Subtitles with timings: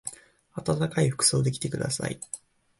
[0.53, 2.19] あたたかい服装で来てください。